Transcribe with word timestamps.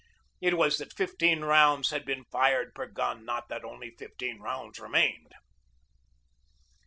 It 0.41 0.57
was 0.57 0.79
that 0.79 0.93
fifteen 0.97 1.41
rounds 1.41 1.91
had 1.91 2.05
been 2.05 2.25
fired 2.31 2.73
per 2.73 2.87
gun, 2.87 3.23
not 3.23 3.49
that 3.49 3.63
only 3.63 3.91
fifteen 3.91 4.39
rounds 4.39 4.79
remained. 4.79 5.33